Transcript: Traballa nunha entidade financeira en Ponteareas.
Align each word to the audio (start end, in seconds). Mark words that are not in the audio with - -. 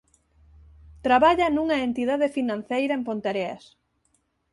Traballa 1.05 1.47
nunha 1.51 1.77
entidade 1.87 2.27
financeira 2.37 2.93
en 2.97 3.01
Ponteareas. 3.07 3.63